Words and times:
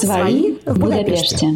Свои 0.00 0.54
в 0.64 0.78
Будапеште. 0.78 1.46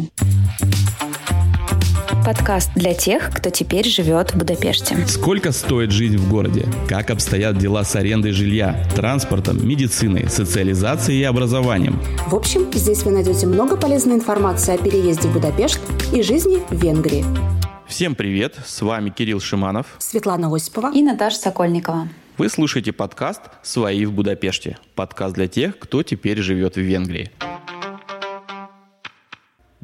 Подкаст 2.23 2.69
для 2.75 2.93
тех, 2.93 3.31
кто 3.33 3.49
теперь 3.49 3.87
живет 3.87 4.35
в 4.35 4.37
Будапеште. 4.37 4.95
Сколько 5.07 5.51
стоит 5.51 5.89
жизнь 5.89 6.17
в 6.17 6.29
городе? 6.29 6.67
Как 6.87 7.09
обстоят 7.09 7.57
дела 7.57 7.83
с 7.83 7.95
арендой 7.95 8.33
жилья, 8.33 8.87
транспортом, 8.95 9.67
медициной, 9.67 10.29
социализацией 10.29 11.21
и 11.21 11.23
образованием? 11.23 11.99
В 12.27 12.35
общем, 12.35 12.71
здесь 12.71 13.01
вы 13.01 13.11
найдете 13.11 13.47
много 13.47 13.77
полезной 13.77 14.13
информации 14.13 14.75
о 14.75 14.77
переезде 14.77 15.27
в 15.27 15.33
Будапешт 15.33 15.79
и 16.13 16.21
жизни 16.21 16.59
в 16.69 16.79
Венгрии. 16.79 17.25
Всем 17.87 18.13
привет, 18.13 18.57
с 18.63 18.79
вами 18.83 19.09
Кирилл 19.09 19.39
Шиманов. 19.39 19.87
Светлана 19.97 20.55
Осипова. 20.55 20.93
И 20.93 21.01
Наташа 21.01 21.37
Сокольникова. 21.37 22.09
Вы 22.37 22.49
слушаете 22.49 22.91
подкаст 22.91 23.41
«Свои 23.63 24.05
в 24.05 24.11
Будапеште». 24.11 24.77
Подкаст 24.93 25.33
для 25.33 25.47
тех, 25.47 25.79
кто 25.79 26.03
теперь 26.03 26.41
живет 26.41 26.75
в 26.75 26.81
Венгрии. 26.81 27.31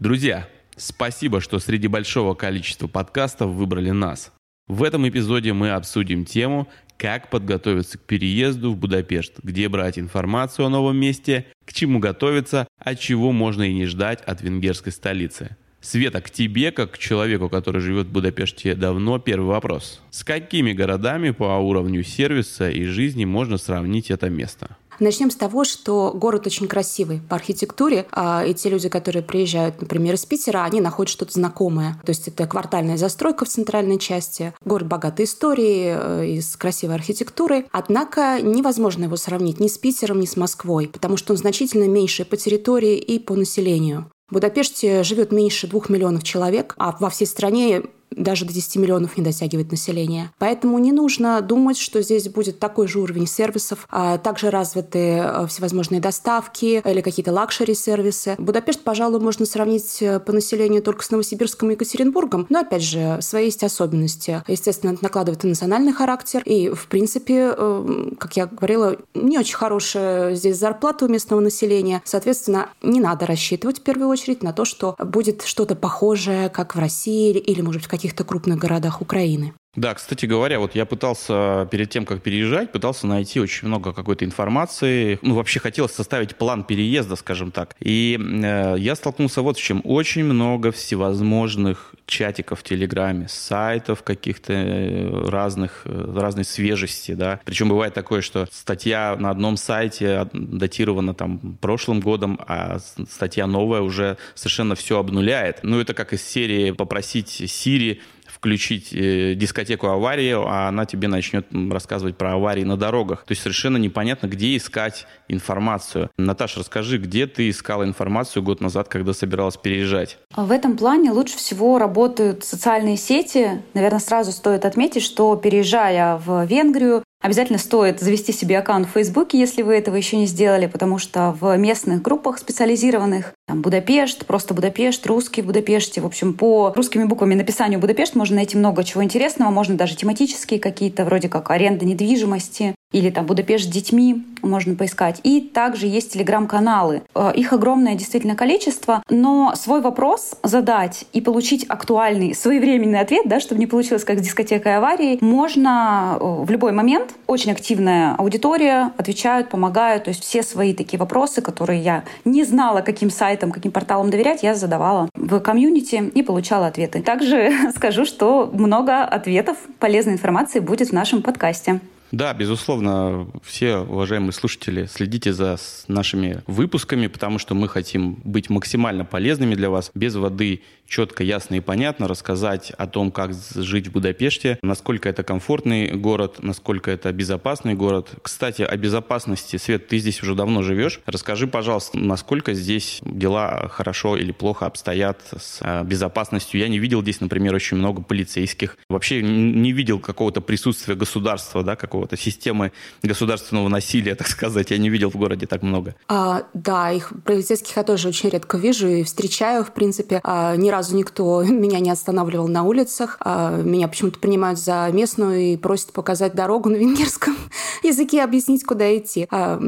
Друзья, 0.01 0.47
спасибо, 0.77 1.41
что 1.41 1.59
среди 1.59 1.87
большого 1.87 2.33
количества 2.33 2.87
подкастов 2.87 3.51
выбрали 3.51 3.91
нас. 3.91 4.33
В 4.67 4.81
этом 4.81 5.07
эпизоде 5.07 5.53
мы 5.53 5.69
обсудим 5.69 6.25
тему 6.25 6.67
«Как 6.97 7.29
подготовиться 7.29 7.99
к 7.99 8.01
переезду 8.01 8.71
в 8.71 8.77
Будапешт», 8.77 9.33
где 9.43 9.69
брать 9.69 9.99
информацию 9.99 10.65
о 10.65 10.69
новом 10.69 10.97
месте, 10.97 11.45
к 11.67 11.73
чему 11.73 11.99
готовиться, 11.99 12.67
от 12.79 12.99
чего 12.99 13.31
можно 13.31 13.61
и 13.61 13.75
не 13.75 13.85
ждать 13.85 14.23
от 14.23 14.41
венгерской 14.41 14.91
столицы. 14.91 15.55
Света, 15.81 16.19
к 16.21 16.31
тебе, 16.31 16.71
как 16.71 16.93
к 16.93 16.97
человеку, 16.97 17.47
который 17.47 17.79
живет 17.79 18.07
в 18.07 18.11
Будапеште 18.11 18.73
давно, 18.73 19.19
первый 19.19 19.49
вопрос. 19.49 20.01
С 20.09 20.23
какими 20.23 20.73
городами 20.73 21.29
по 21.29 21.59
уровню 21.59 22.01
сервиса 22.01 22.71
и 22.71 22.85
жизни 22.85 23.25
можно 23.25 23.59
сравнить 23.59 24.09
это 24.09 24.31
место? 24.31 24.77
Начнем 25.01 25.31
с 25.31 25.35
того, 25.35 25.63
что 25.63 26.11
город 26.13 26.45
очень 26.45 26.67
красивый 26.67 27.21
по 27.27 27.35
архитектуре, 27.35 28.05
а, 28.11 28.45
и 28.45 28.53
те 28.53 28.69
люди, 28.69 28.87
которые 28.87 29.23
приезжают, 29.23 29.81
например, 29.81 30.13
из 30.13 30.27
Питера, 30.27 30.63
они 30.63 30.79
находят 30.79 31.09
что-то 31.09 31.33
знакомое. 31.33 31.99
То 32.05 32.11
есть 32.11 32.27
это 32.27 32.45
квартальная 32.45 32.97
застройка 32.97 33.45
в 33.45 33.47
центральной 33.47 33.97
части, 33.97 34.53
город 34.63 34.87
богатой 34.87 35.25
историей 35.25 36.37
э, 36.37 36.39
с 36.39 36.55
красивой 36.55 36.93
архитектурой. 36.93 37.65
Однако 37.71 38.39
невозможно 38.43 39.05
его 39.05 39.17
сравнить 39.17 39.59
ни 39.59 39.67
с 39.67 39.79
Питером, 39.79 40.19
ни 40.19 40.27
с 40.27 40.37
Москвой, 40.37 40.87
потому 40.87 41.17
что 41.17 41.33
он 41.33 41.37
значительно 41.37 41.87
меньше 41.87 42.23
по 42.23 42.37
территории 42.37 42.99
и 42.99 43.17
по 43.17 43.33
населению. 43.35 44.05
В 44.29 44.35
Будапеште 44.35 45.01
живет 45.01 45.31
меньше 45.31 45.65
двух 45.65 45.89
миллионов 45.89 46.21
человек, 46.21 46.75
а 46.77 46.95
во 46.99 47.09
всей 47.09 47.25
стране 47.25 47.81
даже 48.15 48.45
до 48.45 48.53
10 48.53 48.75
миллионов 48.77 49.17
не 49.17 49.23
дотягивает 49.23 49.71
население. 49.71 50.31
Поэтому 50.37 50.77
не 50.79 50.91
нужно 50.91 51.41
думать, 51.41 51.77
что 51.77 52.01
здесь 52.01 52.27
будет 52.29 52.59
такой 52.59 52.87
же 52.87 52.99
уровень 52.99 53.27
сервисов, 53.27 53.87
а 53.89 54.17
также 54.17 54.49
развиты 54.49 54.99
э, 54.99 55.47
всевозможные 55.47 56.01
доставки 56.01 56.81
или 56.85 57.01
какие-то 57.01 57.31
лакшери-сервисы. 57.31 58.35
Будапешт, 58.37 58.81
пожалуй, 58.83 59.19
можно 59.19 59.45
сравнить 59.45 60.01
э, 60.01 60.19
по 60.19 60.33
населению 60.33 60.81
только 60.81 61.03
с 61.03 61.11
Новосибирском 61.11 61.69
и 61.69 61.73
Екатеринбургом, 61.73 62.47
но, 62.49 62.59
опять 62.59 62.83
же, 62.83 63.17
свои 63.21 63.45
есть 63.45 63.63
особенности. 63.63 64.43
Естественно, 64.47 64.91
это 64.91 65.03
накладывает 65.03 65.43
и 65.43 65.47
национальный 65.47 65.93
характер, 65.93 66.41
и, 66.45 66.69
в 66.69 66.87
принципе, 66.87 67.53
э, 67.55 68.11
как 68.17 68.35
я 68.37 68.45
говорила, 68.45 68.97
не 69.13 69.37
очень 69.37 69.55
хорошая 69.55 70.35
здесь 70.35 70.57
зарплата 70.57 71.05
у 71.05 71.07
местного 71.07 71.39
населения. 71.39 72.01
Соответственно, 72.05 72.69
не 72.81 72.99
надо 72.99 73.25
рассчитывать 73.25 73.79
в 73.79 73.83
первую 73.83 74.09
очередь 74.09 74.43
на 74.43 74.53
то, 74.53 74.65
что 74.65 74.95
будет 74.99 75.43
что-то 75.43 75.75
похожее, 75.75 76.49
как 76.49 76.75
в 76.75 76.79
России 76.79 77.31
или, 77.31 77.61
может 77.61 77.81
быть, 77.81 77.87
в 77.87 77.89
каких-то 78.01 78.23
крупных 78.23 78.57
городах 78.57 78.99
Украины. 78.99 79.53
Да, 79.75 79.93
кстати 79.93 80.25
говоря, 80.25 80.59
вот 80.59 80.75
я 80.75 80.85
пытался 80.85 81.65
перед 81.71 81.89
тем, 81.89 82.05
как 82.05 82.21
переезжать, 82.21 82.73
пытался 82.73 83.07
найти 83.07 83.39
очень 83.39 83.69
много 83.69 83.93
какой-то 83.93 84.25
информации. 84.25 85.17
Ну, 85.21 85.35
вообще 85.35 85.61
хотелось 85.61 85.93
составить 85.93 86.35
план 86.35 86.65
переезда, 86.65 87.15
скажем 87.15 87.51
так. 87.51 87.77
И 87.79 88.19
э, 88.19 88.75
я 88.77 88.95
столкнулся 88.95 89.41
вот 89.41 89.57
с 89.57 89.61
чем. 89.61 89.79
Очень 89.85 90.25
много 90.25 90.73
всевозможных 90.73 91.95
чатиков 92.05 92.59
в 92.59 92.63
Телеграме, 92.63 93.27
сайтов 93.29 94.03
каких-то 94.03 94.51
э, 94.51 95.29
разных, 95.29 95.83
э, 95.85 96.13
разной 96.17 96.43
свежести, 96.43 97.13
да. 97.13 97.39
Причем 97.45 97.69
бывает 97.69 97.93
такое, 97.93 98.19
что 98.19 98.49
статья 98.51 99.15
на 99.17 99.29
одном 99.29 99.55
сайте 99.55 100.27
датирована 100.33 101.13
там 101.13 101.57
прошлым 101.61 102.01
годом, 102.01 102.37
а 102.45 102.79
статья 103.09 103.47
новая 103.47 103.79
уже 103.79 104.17
совершенно 104.35 104.75
все 104.75 104.99
обнуляет. 104.99 105.59
Ну, 105.63 105.79
это 105.79 105.93
как 105.93 106.11
из 106.11 106.21
серии 106.27 106.71
попросить 106.71 107.41
Siri 107.41 108.01
включить 108.41 108.91
э, 108.91 109.35
дискотеку 109.35 109.85
аварии, 109.85 110.33
а 110.35 110.67
она 110.67 110.87
тебе 110.87 111.07
начнет 111.07 111.45
рассказывать 111.69 112.17
про 112.17 112.33
аварии 112.33 112.63
на 112.63 112.75
дорогах. 112.75 113.23
То 113.23 113.33
есть 113.33 113.43
совершенно 113.43 113.77
непонятно, 113.77 114.25
где 114.25 114.57
искать 114.57 115.05
информацию. 115.27 116.09
Наташа, 116.17 116.61
расскажи, 116.61 116.97
где 116.97 117.27
ты 117.27 117.51
искала 117.51 117.83
информацию 117.83 118.41
год 118.41 118.59
назад, 118.59 118.87
когда 118.87 119.13
собиралась 119.13 119.57
переезжать? 119.57 120.17
В 120.35 120.51
этом 120.51 120.75
плане 120.75 121.11
лучше 121.11 121.37
всего 121.37 121.77
работают 121.77 122.43
социальные 122.43 122.97
сети. 122.97 123.61
Наверное, 123.75 123.99
сразу 123.99 124.31
стоит 124.31 124.65
отметить, 124.65 125.03
что 125.03 125.35
переезжая 125.35 126.17
в 126.17 126.43
Венгрию, 126.45 127.03
Обязательно 127.21 127.59
стоит 127.59 127.99
завести 127.99 128.33
себе 128.33 128.57
аккаунт 128.57 128.87
в 128.87 128.91
Фейсбуке, 128.93 129.39
если 129.39 129.61
вы 129.61 129.75
этого 129.75 129.95
еще 129.95 130.17
не 130.17 130.25
сделали, 130.25 130.65
потому 130.65 130.97
что 130.97 131.37
в 131.39 131.55
местных 131.55 132.01
группах 132.01 132.39
специализированных, 132.39 133.33
там 133.47 133.61
Будапешт, 133.61 134.25
просто 134.25 134.55
Будапешт, 134.55 135.05
русский 135.05 135.43
в 135.43 135.45
Будапеште, 135.45 136.01
в 136.01 136.07
общем, 136.07 136.33
по 136.33 136.73
русскими 136.75 137.03
буквами 137.03 137.35
написанию 137.35 137.79
Будапешт 137.79 138.15
можно 138.15 138.37
найти 138.37 138.57
много 138.57 138.83
чего 138.83 139.03
интересного, 139.03 139.51
можно 139.51 139.75
даже 139.75 139.95
тематические 139.95 140.59
какие-то, 140.59 141.05
вроде 141.05 141.29
как 141.29 141.51
аренда 141.51 141.85
недвижимости, 141.85 142.73
или 142.91 143.09
там 143.09 143.25
Будапешт 143.25 143.65
с 143.65 143.67
детьми 143.67 144.23
можно 144.41 144.75
поискать. 144.75 145.19
И 145.23 145.41
также 145.41 145.87
есть 145.87 146.13
телеграм-каналы. 146.13 147.03
Э, 147.15 147.31
их 147.33 147.53
огромное 147.53 147.95
действительно 147.95 148.35
количество, 148.35 149.03
но 149.09 149.53
свой 149.55 149.81
вопрос 149.81 150.35
задать 150.43 151.05
и 151.13 151.21
получить 151.21 151.65
актуальный, 151.69 152.33
своевременный 152.33 152.99
ответ, 152.99 153.27
да, 153.27 153.39
чтобы 153.39 153.59
не 153.59 153.67
получилось 153.67 154.03
как 154.03 154.19
с 154.19 154.21
дискотекой 154.21 154.77
аварии, 154.77 155.17
можно 155.21 156.17
э, 156.19 156.43
в 156.43 156.49
любой 156.49 156.71
момент. 156.71 157.13
Очень 157.27 157.51
активная 157.51 158.15
аудитория, 158.15 158.91
отвечают, 158.97 159.49
помогают. 159.49 160.05
То 160.05 160.09
есть 160.09 160.23
все 160.23 160.43
свои 160.43 160.73
такие 160.73 160.99
вопросы, 160.99 161.41
которые 161.41 161.81
я 161.81 162.03
не 162.25 162.43
знала, 162.43 162.81
каким 162.81 163.09
сайтам, 163.09 163.51
каким 163.51 163.71
порталам 163.71 164.09
доверять, 164.09 164.43
я 164.43 164.55
задавала 164.55 165.09
в 165.13 165.39
комьюнити 165.39 166.11
и 166.13 166.23
получала 166.23 166.67
ответы. 166.67 167.01
Также 167.01 167.51
скажу, 167.75 168.05
что 168.05 168.49
много 168.51 169.03
ответов, 169.03 169.57
полезной 169.79 170.13
информации 170.13 170.59
будет 170.59 170.89
в 170.89 170.93
нашем 170.93 171.21
подкасте. 171.21 171.79
Да, 172.11 172.33
безусловно, 172.33 173.27
все 173.43 173.77
уважаемые 173.77 174.33
слушатели, 174.33 174.85
следите 174.85 175.31
за 175.33 175.57
нашими 175.87 176.43
выпусками, 176.45 177.07
потому 177.07 177.39
что 177.39 177.55
мы 177.55 177.69
хотим 177.69 178.15
быть 178.23 178.49
максимально 178.49 179.05
полезными 179.05 179.55
для 179.55 179.69
вас, 179.69 179.91
без 179.95 180.15
воды 180.15 180.61
четко, 180.91 181.23
ясно 181.23 181.55
и 181.55 181.59
понятно 181.61 182.07
рассказать 182.07 182.71
о 182.71 182.85
том, 182.85 183.11
как 183.11 183.31
жить 183.33 183.87
в 183.87 183.93
Будапеште, 183.93 184.59
насколько 184.61 185.07
это 185.07 185.23
комфортный 185.23 185.91
город, 185.91 186.43
насколько 186.43 186.91
это 186.91 187.11
безопасный 187.13 187.73
город. 187.75 188.09
Кстати, 188.21 188.61
о 188.61 188.75
безопасности. 188.75 189.55
Свет, 189.55 189.87
ты 189.87 189.99
здесь 189.99 190.21
уже 190.21 190.35
давно 190.35 190.61
живешь. 190.61 190.99
Расскажи, 191.05 191.47
пожалуйста, 191.47 191.97
насколько 191.97 192.53
здесь 192.53 192.99
дела 193.05 193.69
хорошо 193.69 194.17
или 194.17 194.33
плохо 194.33 194.65
обстоят 194.65 195.21
с 195.37 195.59
э, 195.61 195.83
безопасностью. 195.85 196.59
Я 196.59 196.67
не 196.67 196.77
видел 196.77 197.01
здесь, 197.01 197.21
например, 197.21 197.55
очень 197.55 197.77
много 197.77 198.01
полицейских. 198.01 198.77
Вообще 198.89 199.21
не 199.21 199.71
видел 199.71 199.99
какого-то 199.99 200.41
присутствия 200.41 200.95
государства, 200.95 201.63
да, 201.63 201.77
какого-то 202.01 202.17
системы 202.17 202.71
государственного 203.03 203.69
насилия, 203.69 204.15
так 204.21 204.27
сказать. 204.27 204.71
Я 204.71 204.77
не 204.77 204.89
видел 204.89 205.11
в 205.11 205.15
городе 205.15 205.45
так 205.45 205.61
много. 205.61 205.95
А, 206.07 206.43
да, 206.53 206.91
их 206.91 207.13
полицейских 207.25 207.77
я 207.77 207.83
тоже 207.83 208.07
очень 208.07 208.29
редко 208.29 208.57
вижу 208.57 208.87
и 208.87 209.03
встречаю, 209.03 209.63
в 209.63 209.71
принципе. 209.71 210.19
А, 210.23 210.55
ни 210.55 210.69
разу 210.69 210.95
никто 210.95 211.43
меня 211.47 211.79
не 211.79 211.91
останавливал 211.91 212.47
на 212.47 212.63
улицах. 212.63 213.17
А, 213.19 213.61
меня 213.61 213.87
почему-то 213.87 214.19
принимают 214.19 214.59
за 214.59 214.89
местную 214.91 215.53
и 215.53 215.57
просят 215.57 215.93
показать 215.93 216.33
дорогу 216.33 216.69
на 216.69 216.77
венгерском 216.77 217.35
языке, 217.83 218.23
объяснить, 218.23 218.63
куда 218.63 218.97
идти. 218.97 219.27
А, 219.29 219.61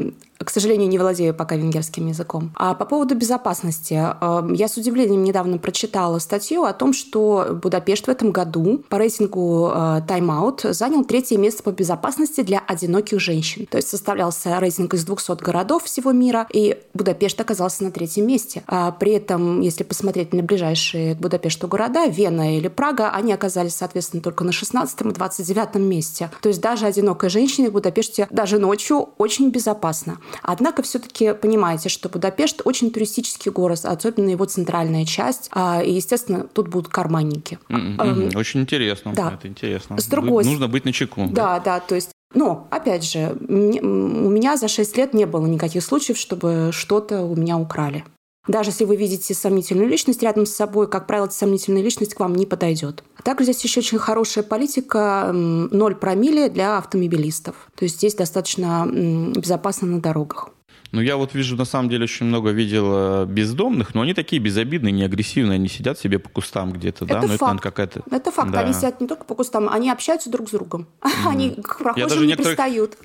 к 0.44 0.50
сожалению, 0.50 0.88
не 0.88 0.98
владею 0.98 1.34
пока 1.34 1.56
венгерским 1.56 2.06
языком. 2.06 2.52
А 2.54 2.74
по 2.74 2.84
поводу 2.84 3.14
безопасности. 3.14 3.94
Э, 4.20 4.42
я 4.54 4.68
с 4.68 4.76
удивлением 4.76 5.24
недавно 5.24 5.58
прочитала 5.58 6.18
статью 6.18 6.64
о 6.64 6.72
том, 6.72 6.92
что 6.92 7.58
Будапешт 7.62 8.06
в 8.06 8.10
этом 8.10 8.32
году 8.32 8.82
по 8.88 8.98
рейтингу 8.98 9.70
э, 9.74 9.78
Time 10.06 10.28
Out 10.28 10.72
занял 10.72 11.04
третье 11.04 11.38
место 11.38 11.62
по 11.62 11.70
безопасности 11.70 12.42
для 12.42 12.58
одиноких 12.58 13.20
женщин. 13.20 13.66
То 13.66 13.78
есть 13.78 13.88
составлялся 13.88 14.58
рейтинг 14.60 14.94
из 14.94 15.04
200 15.04 15.42
городов 15.42 15.84
всего 15.84 16.12
мира, 16.12 16.46
и 16.52 16.78
Будапешт 16.94 17.40
оказался 17.40 17.84
на 17.84 17.90
третьем 17.90 18.26
месте. 18.26 18.62
А 18.66 18.90
при 18.92 19.12
этом, 19.12 19.60
если 19.60 19.84
посмотреть 19.84 20.32
на 20.32 20.42
ближайшие 20.42 21.14
к 21.14 21.18
Будапешту 21.18 21.68
города, 21.68 22.06
Вена 22.06 22.56
или 22.56 22.68
Прага, 22.68 23.10
они 23.10 23.32
оказались, 23.32 23.74
соответственно, 23.74 24.22
только 24.22 24.44
на 24.44 24.52
16 24.52 25.00
и 25.00 25.04
29 25.04 25.76
месте. 25.76 26.30
То 26.42 26.48
есть 26.48 26.60
даже 26.60 26.86
одинокая 26.86 27.30
женщина 27.30 27.70
в 27.70 27.72
Будапеште 27.72 28.26
даже 28.30 28.58
ночью 28.58 29.10
очень 29.18 29.50
безопасно. 29.50 30.18
Однако 30.42 30.82
все-таки 30.82 31.32
понимаете, 31.34 31.88
что 31.88 32.08
Будапешт 32.08 32.62
очень 32.64 32.90
туристический 32.90 33.50
город, 33.50 33.80
особенно 33.84 34.30
его 34.30 34.44
центральная 34.44 35.04
часть. 35.04 35.48
А, 35.52 35.82
и, 35.82 35.92
естественно, 35.92 36.46
тут 36.52 36.68
будут 36.68 36.92
карманники. 36.92 37.58
Mm-hmm. 37.68 38.36
Очень 38.36 38.60
интересно. 38.60 39.12
Да. 39.14 39.34
Это 39.38 39.48
интересно. 39.48 39.98
С 39.98 40.06
другой... 40.06 40.44
Нужно 40.44 40.68
быть 40.68 40.84
начеку. 40.84 41.26
Да, 41.30 41.58
да, 41.58 41.78
да. 41.78 41.80
То 41.80 41.94
есть 41.94 42.10
но, 42.34 42.66
опять 42.70 43.04
же, 43.04 43.36
у 43.48 44.28
меня 44.28 44.56
за 44.56 44.66
6 44.66 44.96
лет 44.96 45.14
не 45.14 45.24
было 45.24 45.46
никаких 45.46 45.84
случаев, 45.84 46.18
чтобы 46.18 46.70
что-то 46.72 47.22
у 47.22 47.36
меня 47.36 47.56
украли. 47.56 48.04
Даже 48.46 48.70
если 48.70 48.84
вы 48.84 48.96
видите 48.96 49.32
сомнительную 49.32 49.88
личность 49.88 50.22
рядом 50.22 50.44
с 50.44 50.52
собой, 50.52 50.88
как 50.88 51.06
правило, 51.06 51.28
сомнительная 51.28 51.82
личность 51.82 52.14
к 52.14 52.20
вам 52.20 52.34
не 52.34 52.44
подойдет. 52.44 53.02
Также 53.24 53.44
здесь 53.46 53.64
еще 53.64 53.80
очень 53.80 53.98
хорошая 53.98 54.44
политика 54.44 55.30
0 55.32 55.94
промилле 55.96 56.48
для 56.48 56.78
автомобилистов. 56.78 57.56
То 57.74 57.84
есть 57.84 57.96
здесь 57.96 58.14
достаточно 58.14 58.86
безопасно 58.86 59.88
на 59.88 60.00
дорогах. 60.00 60.50
Ну, 60.94 61.00
я 61.00 61.16
вот 61.16 61.34
вижу, 61.34 61.56
на 61.56 61.64
самом 61.64 61.88
деле, 61.88 62.04
очень 62.04 62.26
много 62.26 62.50
видел 62.50 63.26
бездомных, 63.26 63.94
но 63.94 64.02
они 64.02 64.14
такие 64.14 64.40
безобидные, 64.40 64.92
не 64.92 65.02
агрессивные, 65.02 65.56
они 65.56 65.68
сидят 65.68 65.98
себе 65.98 66.20
по 66.20 66.28
кустам 66.28 66.70
где-то, 66.70 67.04
да? 67.04 67.18
Это 67.18 67.26
ну, 67.26 67.36
факт. 67.36 67.54
Это, 67.54 67.62
какая-то... 67.62 68.02
это 68.12 68.30
факт. 68.30 68.52
Да. 68.52 68.60
Они 68.60 68.72
сидят 68.72 69.00
не 69.00 69.08
только 69.08 69.24
по 69.24 69.34
кустам, 69.34 69.68
они 69.68 69.90
общаются 69.90 70.30
друг 70.30 70.48
с 70.48 70.52
другом. 70.52 70.86
Mm. 71.00 71.10
Они 71.28 71.50
к 71.50 71.78
прохожим 71.78 72.26
не 72.28 72.36
пристают. 72.36 72.96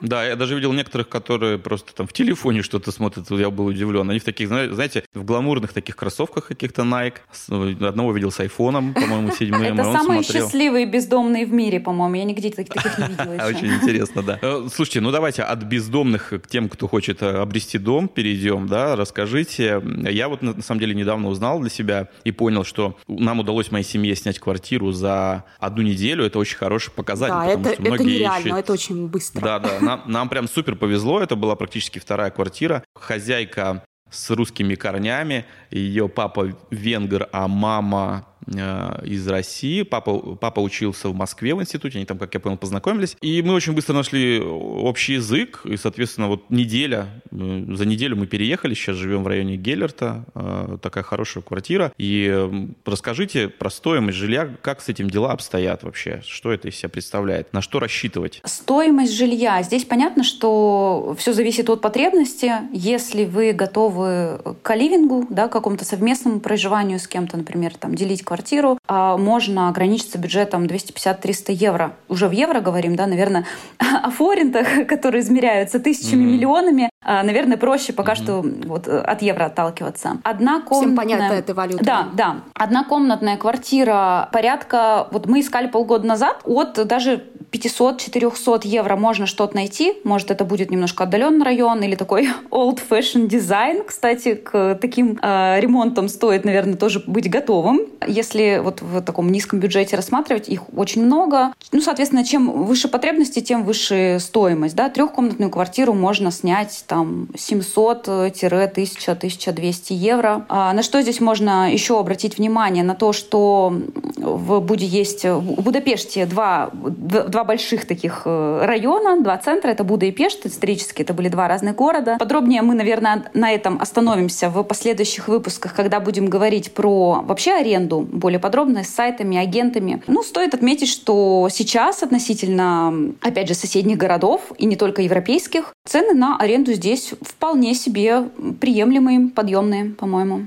Да, 0.00 0.24
я 0.24 0.36
даже 0.36 0.54
видел 0.54 0.72
некоторых, 0.72 1.08
которые 1.08 1.58
просто 1.58 1.94
там 1.94 2.06
в 2.06 2.12
телефоне 2.12 2.62
что-то 2.62 2.92
смотрят, 2.92 3.30
я 3.30 3.50
был 3.50 3.66
удивлен. 3.66 4.08
Они 4.10 4.18
в 4.18 4.24
таких, 4.24 4.48
знаете, 4.48 5.04
в 5.14 5.24
гламурных 5.24 5.72
таких 5.72 5.96
кроссовках 5.96 6.46
каких-то 6.46 6.82
Nike. 6.82 7.86
Одного 7.86 8.12
видел 8.12 8.30
с 8.30 8.40
айфоном, 8.40 8.94
по-моему, 8.94 9.32
седьмым. 9.32 9.62
Это 9.62 9.92
самые 9.92 10.22
счастливые 10.22 10.86
бездомные 10.86 11.46
в 11.46 11.52
мире, 11.52 11.80
по-моему. 11.80 12.14
Я 12.16 12.24
нигде 12.24 12.50
таких 12.50 12.98
не 12.98 13.08
видела 13.08 13.32
еще. 13.34 13.44
Очень 13.44 13.74
интересно, 13.74 14.22
да. 14.22 14.38
Э, 14.42 14.68
слушайте, 14.72 15.00
ну 15.00 15.10
давайте 15.10 15.42
от 15.42 15.62
бездомных 15.62 16.30
к 16.30 16.46
тем, 16.48 16.68
кто 16.68 16.88
хочет 16.88 17.22
э, 17.22 17.38
обрести 17.38 17.78
дом, 17.78 18.08
перейдем, 18.08 18.66
да, 18.66 18.96
расскажите. 18.96 19.82
Я 20.10 20.28
вот 20.28 20.42
на 20.42 20.62
самом 20.62 20.80
деле 20.80 20.94
недавно 20.94 21.28
узнал 21.28 21.60
для 21.60 21.70
себя 21.70 22.08
и 22.24 22.32
понял, 22.32 22.64
что 22.64 22.96
нам 23.08 23.40
удалось 23.40 23.70
моей 23.70 23.84
семье 23.84 24.14
снять 24.16 24.38
квартиру 24.38 24.92
за 24.92 25.44
одну 25.58 25.82
неделю. 25.82 26.24
Это 26.24 26.38
очень 26.38 26.56
хороший 26.56 26.90
показатель. 26.90 27.34
Да, 27.34 27.46
это, 27.46 27.70
это 27.70 28.04
нереально, 28.04 28.56
это 28.56 28.72
очень 28.72 29.08
быстро. 29.08 29.40
Да, 29.40 29.58
да, 29.58 29.78
нам, 29.86 30.02
нам 30.06 30.28
прям 30.28 30.48
супер 30.48 30.76
повезло, 30.76 31.20
это 31.20 31.36
была 31.36 31.54
практически 31.56 31.98
вторая 31.98 32.30
квартира. 32.30 32.84
Хозяйка 32.94 33.84
с 34.10 34.30
русскими 34.30 34.74
корнями, 34.74 35.44
ее 35.70 36.08
папа 36.08 36.56
венгер, 36.70 37.28
а 37.32 37.48
мама 37.48 38.26
из 38.48 39.26
России. 39.28 39.82
Папа, 39.82 40.36
папа 40.36 40.60
учился 40.60 41.08
в 41.08 41.14
Москве 41.14 41.54
в 41.54 41.60
институте, 41.60 41.98
они 41.98 42.06
там, 42.06 42.18
как 42.18 42.32
я 42.34 42.40
понял, 42.40 42.56
познакомились. 42.56 43.16
И 43.20 43.42
мы 43.42 43.54
очень 43.54 43.72
быстро 43.72 43.94
нашли 43.94 44.40
общий 44.40 45.14
язык, 45.14 45.62
и, 45.64 45.76
соответственно, 45.76 46.28
вот 46.28 46.50
неделя, 46.50 47.22
э, 47.30 47.64
за 47.74 47.86
неделю 47.86 48.16
мы 48.16 48.26
переехали, 48.26 48.74
сейчас 48.74 48.96
живем 48.96 49.24
в 49.24 49.26
районе 49.26 49.56
Геллерта, 49.56 50.24
э, 50.34 50.78
такая 50.80 51.04
хорошая 51.04 51.42
квартира. 51.42 51.92
И 51.98 52.74
расскажите 52.84 53.48
про 53.48 53.70
стоимость 53.70 54.18
жилья, 54.18 54.48
как 54.62 54.80
с 54.80 54.88
этим 54.88 55.10
дела 55.10 55.32
обстоят 55.32 55.82
вообще, 55.82 56.22
что 56.26 56.52
это 56.52 56.68
из 56.68 56.76
себя 56.76 56.88
представляет, 56.88 57.52
на 57.52 57.60
что 57.60 57.80
рассчитывать? 57.80 58.40
Стоимость 58.44 59.14
жилья. 59.14 59.62
Здесь 59.62 59.84
понятно, 59.84 60.22
что 60.24 61.14
все 61.18 61.32
зависит 61.32 61.68
от 61.68 61.80
потребности. 61.80 62.52
Если 62.72 63.24
вы 63.24 63.52
готовы 63.52 64.40
к 64.62 64.74
ливингу, 64.74 65.26
да, 65.30 65.48
к 65.48 65.52
какому-то 65.52 65.84
совместному 65.84 66.40
проживанию 66.40 66.98
с 66.98 67.08
кем-то, 67.08 67.36
например, 67.36 67.74
там, 67.76 67.94
делить 67.94 68.22
квартиру, 68.22 68.35
квартиру, 68.36 68.78
а 68.86 69.16
можно 69.16 69.68
ограничиться 69.68 70.18
бюджетом 70.18 70.66
250-300 70.66 71.52
евро. 71.52 71.96
Уже 72.08 72.28
в 72.28 72.32
евро 72.32 72.60
говорим, 72.60 72.94
да, 72.94 73.06
наверное, 73.06 73.46
о 73.78 74.10
форинтах, 74.10 74.86
которые 74.86 75.22
измеряются 75.22 75.80
тысячами, 75.80 76.22
mm-hmm. 76.22 76.36
миллионами. 76.36 76.90
А, 77.08 77.22
наверное, 77.22 77.56
проще 77.56 77.92
пока 77.92 78.12
mm-hmm. 78.12 78.16
что 78.16 78.44
вот 78.66 78.88
от 78.88 79.22
евро 79.22 79.44
отталкиваться. 79.44 80.18
Одна 80.24 80.60
комнатная... 80.60 80.80
Всем 80.80 80.96
понятно 80.96 81.34
эта 81.34 81.54
валюта. 81.54 81.84
Да, 81.84 82.08
да. 82.12 82.36
Одна 82.54 82.82
комнатная 82.82 83.36
квартира 83.36 84.28
порядка... 84.32 85.06
Вот 85.12 85.26
мы 85.26 85.40
искали 85.40 85.68
полгода 85.68 86.04
назад 86.04 86.40
от 86.44 86.84
даже 86.86 87.22
500-400 87.52 88.62
евро 88.64 88.96
можно 88.96 89.26
что-то 89.26 89.54
найти. 89.54 89.94
Может, 90.02 90.32
это 90.32 90.44
будет 90.44 90.72
немножко 90.72 91.04
отдаленный 91.04 91.44
район 91.44 91.80
или 91.82 91.94
такой 91.94 92.28
old-fashioned 92.50 93.28
дизайн. 93.28 93.84
Кстати, 93.84 94.34
к 94.34 94.76
таким 94.80 95.18
э, 95.22 95.60
ремонтам 95.60 96.08
стоит, 96.08 96.44
наверное, 96.44 96.74
тоже 96.74 97.02
быть 97.06 97.30
готовым. 97.30 97.82
Если 98.06 98.60
вот 98.62 98.82
в 98.82 99.00
таком 99.02 99.30
низком 99.30 99.60
бюджете 99.60 99.94
рассматривать, 99.94 100.48
их 100.48 100.62
очень 100.76 101.04
много. 101.04 101.52
Ну, 101.70 101.80
соответственно, 101.80 102.24
чем 102.24 102.64
выше 102.64 102.88
потребности, 102.88 103.40
тем 103.40 103.62
выше 103.62 104.18
стоимость. 104.20 104.74
Да? 104.74 104.88
Трехкомнатную 104.88 105.52
квартиру 105.52 105.92
можно 105.92 106.32
снять 106.32 106.84
там 106.88 106.95
700-1000-1200 107.02 109.92
евро. 109.92 110.46
А 110.48 110.72
на 110.72 110.82
что 110.82 111.02
здесь 111.02 111.20
можно 111.20 111.72
еще 111.72 111.98
обратить 111.98 112.38
внимание? 112.38 112.84
На 112.84 112.94
то, 112.94 113.12
что 113.12 113.74
в 114.16 114.60
Буде 114.60 114.86
есть 114.86 115.24
в 115.24 115.62
Будапеште 115.62 116.26
два, 116.26 116.70
два 116.72 117.44
больших 117.44 117.86
таких 117.86 118.22
э, 118.24 118.60
района, 118.64 119.22
два 119.22 119.36
центра. 119.38 119.70
Это 119.70 119.84
Буда 119.84 120.06
и 120.06 120.12
Пешт. 120.12 120.46
Исторически 120.46 121.02
это 121.02 121.14
были 121.14 121.28
два 121.28 121.48
разных 121.48 121.76
города. 121.76 122.16
Подробнее 122.18 122.62
мы, 122.62 122.74
наверное, 122.74 123.24
на 123.34 123.52
этом 123.52 123.78
остановимся 123.80 124.50
в 124.50 124.62
последующих 124.62 125.28
выпусках, 125.28 125.74
когда 125.74 126.00
будем 126.00 126.26
говорить 126.26 126.72
про 126.72 127.22
вообще 127.22 127.52
аренду 127.52 128.00
более 128.00 128.38
подробно 128.38 128.84
с 128.84 128.88
сайтами, 128.88 129.36
агентами. 129.36 130.02
Ну, 130.06 130.22
стоит 130.22 130.54
отметить, 130.54 130.88
что 130.88 131.48
сейчас 131.50 132.02
относительно, 132.02 133.12
опять 133.20 133.48
же, 133.48 133.54
соседних 133.54 133.98
городов 133.98 134.52
и 134.58 134.66
не 134.66 134.76
только 134.76 135.02
европейских, 135.02 135.74
цены 135.86 136.14
на 136.14 136.36
аренду 136.36 136.72
здесь 136.76 137.12
вполне 137.20 137.74
себе 137.74 138.22
приемлемые, 138.60 139.28
подъемные, 139.28 139.86
по-моему. 139.86 140.46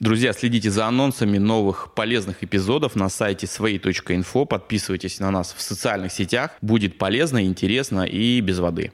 Друзья, 0.00 0.32
следите 0.32 0.70
за 0.70 0.86
анонсами 0.86 1.38
новых 1.38 1.94
полезных 1.94 2.42
эпизодов 2.42 2.96
на 2.96 3.08
сайте 3.08 3.46
своей.инфо. 3.46 4.44
Подписывайтесь 4.44 5.20
на 5.20 5.30
нас 5.30 5.54
в 5.56 5.62
социальных 5.62 6.10
сетях. 6.10 6.50
Будет 6.60 6.98
полезно, 6.98 7.44
интересно 7.44 8.02
и 8.02 8.40
без 8.40 8.58
воды. 8.58 8.90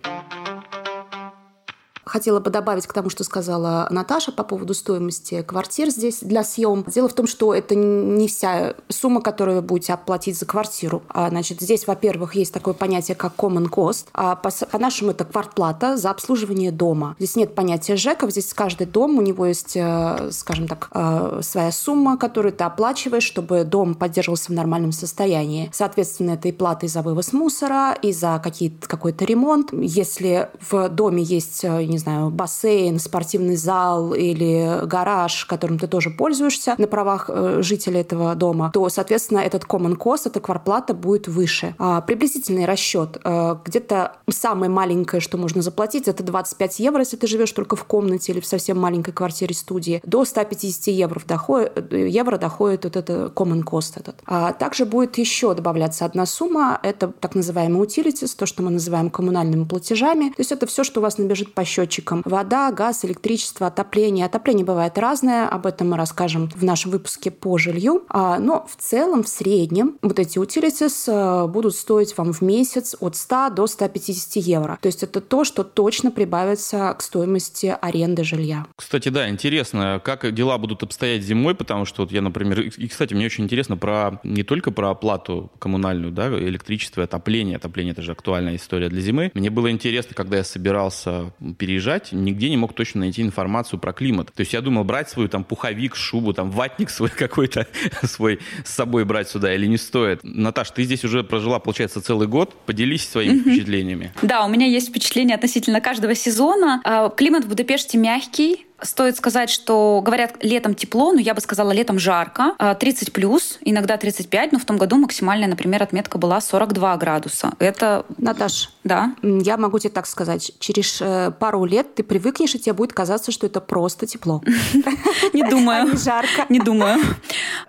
Хотела 2.10 2.40
бы 2.40 2.50
добавить 2.50 2.88
к 2.88 2.92
тому, 2.92 3.08
что 3.08 3.22
сказала 3.22 3.86
Наташа 3.88 4.32
по 4.32 4.42
поводу 4.42 4.74
стоимости 4.74 5.42
квартир 5.42 5.90
здесь 5.90 6.18
для 6.22 6.42
съем. 6.42 6.84
Дело 6.88 7.08
в 7.08 7.12
том, 7.12 7.28
что 7.28 7.54
это 7.54 7.76
не 7.76 8.26
вся 8.26 8.74
сумма, 8.88 9.20
которую 9.20 9.58
вы 9.58 9.62
будете 9.62 9.92
оплатить 9.92 10.36
за 10.36 10.44
квартиру. 10.44 11.04
А, 11.08 11.28
значит, 11.28 11.60
здесь, 11.60 11.86
во-первых, 11.86 12.34
есть 12.34 12.52
такое 12.52 12.74
понятие, 12.74 13.14
как 13.14 13.34
common 13.36 13.70
cost. 13.70 14.06
А 14.12 14.34
по-нашему 14.34 15.12
это 15.12 15.24
квартплата 15.24 15.96
за 15.96 16.10
обслуживание 16.10 16.72
дома. 16.72 17.14
Здесь 17.18 17.36
нет 17.36 17.54
понятия 17.54 17.94
ЖЭКов. 17.94 18.32
Здесь 18.32 18.52
каждый 18.54 18.88
дом, 18.88 19.16
у 19.16 19.20
него 19.20 19.46
есть, 19.46 19.76
э, 19.76 20.30
скажем 20.32 20.66
так, 20.66 20.90
э, 20.92 21.40
своя 21.44 21.70
сумма, 21.70 22.18
которую 22.18 22.52
ты 22.52 22.64
оплачиваешь, 22.64 23.22
чтобы 23.22 23.62
дом 23.62 23.94
поддерживался 23.94 24.50
в 24.50 24.54
нормальном 24.56 24.90
состоянии. 24.90 25.70
Соответственно, 25.72 26.32
это 26.32 26.48
и 26.48 26.52
плата 26.52 26.86
и 26.86 26.88
за 26.88 27.02
вывоз 27.02 27.32
мусора, 27.32 27.96
и 28.02 28.12
за 28.12 28.42
какой-то 28.42 29.24
ремонт. 29.24 29.68
Если 29.72 30.48
в 30.68 30.88
доме 30.88 31.22
есть, 31.22 31.62
э, 31.62 31.84
не 31.84 31.99
знаю, 32.00 32.30
бассейн, 32.30 32.98
спортивный 32.98 33.56
зал 33.56 34.14
или 34.14 34.86
гараж, 34.86 35.44
которым 35.44 35.78
ты 35.78 35.86
тоже 35.86 36.10
пользуешься 36.10 36.74
на 36.78 36.86
правах 36.86 37.26
э, 37.28 37.58
жителя 37.62 38.00
этого 38.00 38.34
дома, 38.34 38.70
то, 38.72 38.88
соответственно, 38.88 39.38
этот 39.38 39.64
common 39.64 39.96
cost, 39.96 40.22
эта 40.26 40.40
кварплата 40.40 40.94
будет 40.94 41.28
выше. 41.28 41.74
А, 41.78 42.00
приблизительный 42.00 42.64
расчет. 42.64 43.18
Э, 43.24 43.56
где-то 43.64 44.16
самое 44.28 44.70
маленькое, 44.70 45.20
что 45.20 45.36
можно 45.36 45.62
заплатить, 45.62 46.08
это 46.08 46.22
25 46.22 46.80
евро, 46.80 47.00
если 47.00 47.16
ты 47.16 47.26
живешь 47.26 47.52
только 47.52 47.76
в 47.76 47.84
комнате 47.84 48.32
или 48.32 48.40
в 48.40 48.46
совсем 48.46 48.78
маленькой 48.78 49.12
квартире 49.12 49.54
студии. 49.54 50.00
До 50.04 50.24
150 50.24 50.88
евро 50.88 51.20
доходит, 51.26 51.92
э, 51.92 52.08
евро 52.08 52.38
доходит 52.38 52.84
вот 52.84 52.96
это 52.96 53.32
common 53.34 53.62
cost 53.62 53.92
этот. 53.96 54.16
А 54.26 54.52
также 54.52 54.84
будет 54.84 55.18
еще 55.18 55.54
добавляться 55.54 56.04
одна 56.04 56.26
сумма, 56.26 56.80
это 56.82 57.08
так 57.08 57.34
называемый 57.34 57.86
utilities, 57.86 58.34
то, 58.36 58.46
что 58.46 58.62
мы 58.62 58.70
называем 58.70 59.10
коммунальными 59.10 59.64
платежами. 59.64 60.30
То 60.30 60.36
есть 60.38 60.52
это 60.52 60.66
все, 60.66 60.84
что 60.84 61.00
у 61.00 61.02
вас 61.02 61.18
набежит 61.18 61.52
по 61.54 61.64
счету 61.64 61.89
счетчикам. 61.90 62.22
Вода, 62.24 62.70
газ, 62.72 63.04
электричество, 63.04 63.66
отопление. 63.66 64.26
Отопление 64.26 64.64
бывает 64.64 64.96
разное, 64.98 65.48
об 65.48 65.66
этом 65.66 65.90
мы 65.90 65.96
расскажем 65.96 66.48
в 66.54 66.64
нашем 66.64 66.90
выпуске 66.92 67.30
по 67.30 67.58
жилью. 67.58 68.04
А, 68.08 68.38
но 68.38 68.66
в 68.70 68.80
целом, 68.80 69.22
в 69.22 69.28
среднем, 69.28 69.98
вот 70.02 70.18
эти 70.18 70.38
utilities 70.38 71.04
э, 71.08 71.48
будут 71.48 71.74
стоить 71.74 72.16
вам 72.16 72.32
в 72.32 72.42
месяц 72.42 72.94
от 73.00 73.16
100 73.16 73.50
до 73.50 73.66
150 73.66 74.36
евро. 74.44 74.78
То 74.80 74.86
есть 74.86 75.02
это 75.02 75.20
то, 75.20 75.44
что 75.44 75.64
точно 75.64 76.10
прибавится 76.10 76.94
к 76.98 77.02
стоимости 77.02 77.76
аренды 77.80 78.24
жилья. 78.24 78.66
Кстати, 78.76 79.08
да, 79.08 79.28
интересно, 79.28 80.00
как 80.04 80.32
дела 80.32 80.58
будут 80.58 80.82
обстоять 80.82 81.22
зимой, 81.22 81.54
потому 81.54 81.84
что 81.84 82.02
вот 82.02 82.12
я, 82.12 82.22
например, 82.22 82.60
и, 82.60 82.88
кстати, 82.88 83.14
мне 83.14 83.26
очень 83.26 83.44
интересно 83.44 83.76
про 83.76 84.20
не 84.22 84.42
только 84.42 84.70
про 84.70 84.90
оплату 84.90 85.50
коммунальную, 85.58 86.12
да, 86.12 86.28
электричество, 86.28 87.04
отопление. 87.04 87.56
Отопление– 87.56 87.92
это 87.92 88.02
же 88.02 88.12
актуальная 88.12 88.56
история 88.56 88.88
для 88.88 89.00
зимы. 89.00 89.30
Мне 89.34 89.50
было 89.50 89.70
интересно, 89.70 90.14
когда 90.14 90.38
я 90.38 90.44
собирался 90.44 91.32
переезжать 91.58 91.79
приезжать, 91.80 92.12
нигде 92.12 92.50
не 92.50 92.56
мог 92.58 92.74
точно 92.74 93.00
найти 93.00 93.22
информацию 93.22 93.78
про 93.78 93.92
климат. 93.92 94.32
То 94.34 94.40
есть 94.40 94.52
я 94.52 94.60
думал 94.60 94.84
брать 94.84 95.08
свою 95.08 95.28
там 95.28 95.44
пуховик, 95.44 95.96
шубу, 95.96 96.34
там 96.34 96.50
ватник 96.50 96.90
свой 96.90 97.08
какой-то 97.16 97.66
свой 98.02 98.38
с 98.64 98.74
собой 98.74 99.04
брать 99.04 99.28
сюда 99.30 99.54
или 99.54 99.66
не 99.66 99.78
стоит. 99.78 100.20
Наташ, 100.22 100.70
ты 100.72 100.82
здесь 100.82 101.04
уже 101.04 101.24
прожила, 101.24 101.58
получается, 101.58 102.02
целый 102.02 102.28
год. 102.28 102.54
Поделись 102.66 103.08
своими 103.08 103.38
mm-hmm. 103.38 103.40
впечатлениями. 103.40 104.12
Да, 104.22 104.44
у 104.44 104.48
меня 104.48 104.66
есть 104.66 104.90
впечатление 104.90 105.34
относительно 105.34 105.80
каждого 105.80 106.14
сезона. 106.14 106.80
А, 106.84 107.08
климат 107.08 107.44
в 107.44 107.48
Будапеште 107.48 107.96
мягкий, 107.96 108.66
Стоит 108.82 109.16
сказать, 109.16 109.50
что 109.50 110.00
говорят 110.04 110.42
летом 110.42 110.74
тепло, 110.74 111.12
но 111.12 111.20
я 111.20 111.34
бы 111.34 111.40
сказала 111.40 111.72
летом 111.72 111.98
жарко. 111.98 112.54
30 112.78 113.08
а, 113.08 113.12
плюс, 113.12 113.58
иногда 113.62 113.96
35, 113.96 114.52
но 114.52 114.58
в 114.58 114.64
том 114.64 114.76
году 114.76 114.96
максимальная, 114.96 115.48
например, 115.48 115.82
отметка 115.82 116.18
была 116.18 116.40
42 116.40 116.96
градуса. 116.96 117.52
Это... 117.58 118.04
Наташ, 118.18 118.70
да. 118.84 119.14
Я 119.22 119.56
могу 119.56 119.78
тебе 119.78 119.90
так 119.90 120.06
сказать. 120.06 120.52
Через 120.58 120.98
э, 121.00 121.32
пару 121.38 121.64
лет 121.64 121.94
ты 121.94 122.02
привыкнешь, 122.02 122.54
и 122.54 122.58
тебе 122.58 122.72
будет 122.72 122.92
казаться, 122.92 123.32
что 123.32 123.46
это 123.46 123.60
просто 123.60 124.06
тепло. 124.06 124.42
Не 125.32 125.42
думаю. 125.48 125.92
Не 125.92 125.96
жарко. 125.96 126.46
Не 126.48 126.60
думаю. 126.60 126.98